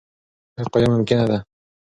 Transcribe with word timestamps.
وقایه 0.63 0.87
ممکنه 0.93 1.17
ده. 1.29 1.37